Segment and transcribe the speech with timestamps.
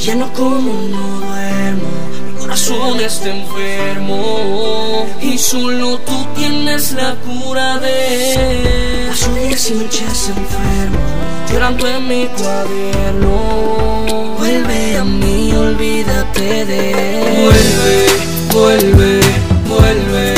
[0.00, 1.90] Ya no como, no duermo,
[2.26, 5.06] mi corazón está enfermo.
[5.20, 10.98] Y solo tú tienes la cura de las días y noches enfermo,
[11.52, 14.36] llorando en mi cuaderno.
[14.38, 16.94] Vuelve a mí, olvídate de
[17.44, 18.06] Vuelve,
[18.54, 19.20] vuelve,
[19.68, 20.34] vuelve,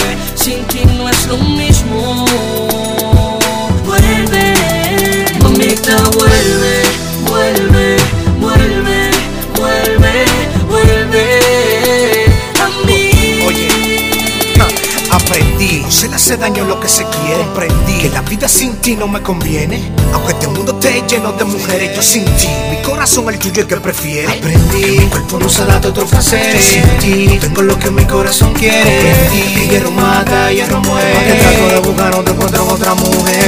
[16.02, 17.44] se le hace daño lo que se quiere.
[17.44, 19.92] Aprendí que la vida sin ti no me conviene.
[20.12, 23.68] Aunque este mundo esté lleno de mujeres, yo sin ti, mi corazón el tuyo es
[23.68, 24.26] que prefiere.
[24.26, 26.64] Aprendí que mi cuerpo no se adapta a otros placeres.
[26.64, 28.80] Sin ti, no tengo lo que mi corazón quiere.
[28.80, 31.14] Aprendí que hierro mata, hierro muere.
[31.14, 33.44] Aunque trato de buscar, no te encuentro en otra mujer.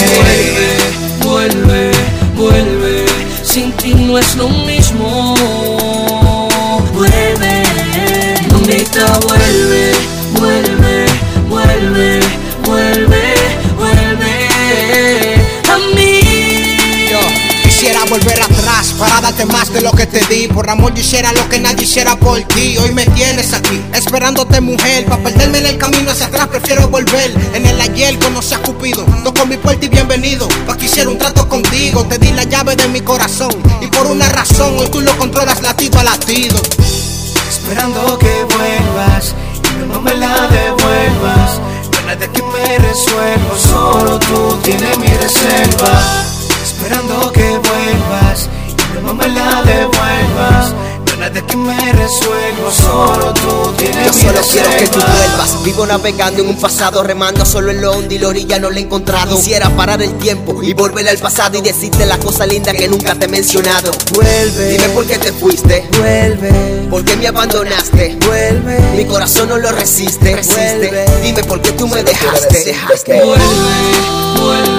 [1.25, 1.91] Vuelve, vuelve,
[2.37, 3.07] vuelve,
[3.43, 5.35] sin ti no es lo mismo.
[6.93, 7.65] Vuelve,
[8.49, 8.85] vuelve,
[9.27, 9.64] vuelve,
[18.99, 20.49] para darte más de lo que te di.
[20.49, 22.77] Por amor yo hiciera lo que nadie hiciera por ti.
[22.79, 25.07] Hoy me tienes aquí, esperándote mujer.
[25.07, 27.35] Para perderme en el camino hacia atrás prefiero volver.
[27.55, 29.05] En el ayer conocí a Cupido.
[29.25, 30.49] Toco mi puerta y bienvenido.
[30.67, 32.05] Pa' que hiciera un trato contigo.
[32.05, 33.53] Te di la llave de mi corazón.
[33.81, 36.61] Y por una razón hoy tú lo controlas latido a latido.
[37.49, 41.61] Esperando que vuelvas y no me la devuelvas.
[42.07, 46.14] Nada que me resuelva, solo tú tienes mi reserva.
[51.57, 55.63] Me resuelva, solo tú tienes Yo solo quiero que tú vuelvas.
[55.65, 58.79] Vivo navegando en un pasado, remando solo en lo hondo y la orilla no la
[58.79, 59.37] he encontrado.
[59.37, 63.15] Quisiera parar el tiempo y volver al pasado y decirte la cosa linda que nunca
[63.15, 63.91] te he mencionado.
[64.15, 66.51] Vuelve, Dime por qué te fuiste, vuelve,
[66.91, 68.17] por qué me abandonaste.
[68.27, 68.79] vuelve.
[68.97, 70.77] Mi corazón no lo resiste, resiste.
[70.79, 71.07] Vuelve.
[71.23, 73.23] Dime por qué tú me dejaste, dejaste.
[73.23, 73.45] Vuelve,
[74.41, 74.74] vuelve,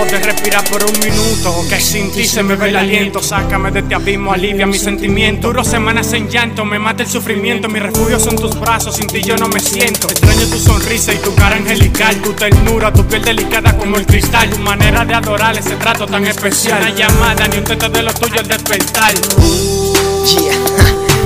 [0.00, 3.22] Dejo de respirar por un minuto, que sin ti se me ve el aliento.
[3.22, 5.42] Sácame de este abismo, alivia mis sentimientos.
[5.42, 7.68] Duro semanas en llanto, me mata el sufrimiento.
[7.68, 10.08] Mi refugio son tus brazos, sin ti yo no me siento.
[10.08, 14.48] Extraño tu sonrisa y tu cara angelical, tu ternura, tu piel delicada como el cristal.
[14.48, 16.80] Tu manera de adorar ese trato tan especial.
[16.80, 19.12] Una llamada, ni un teto de lo tuyo al despertar.
[19.12, 20.54] Yeah,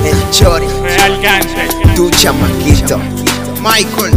[0.09, 1.95] el chori, Real gante.
[1.95, 2.99] tu chamaquito.
[3.61, 4.13] Michael,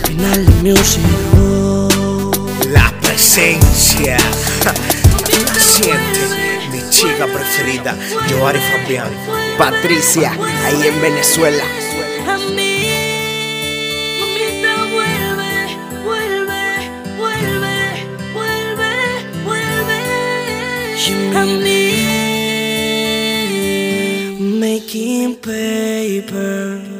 [0.00, 1.02] final de Music.
[2.70, 4.16] La presencia.
[4.64, 4.74] La
[5.60, 7.96] Siente mi chica preferida
[8.28, 9.10] Joari Fabián.
[9.58, 10.32] Patricia,
[10.64, 11.64] ahí en Venezuela.
[12.26, 12.86] A mí,
[14.92, 16.64] vuelve, vuelve,
[17.16, 18.92] vuelve,
[19.44, 19.98] vuelve.
[21.36, 21.80] A mí.
[24.58, 26.93] Making paper.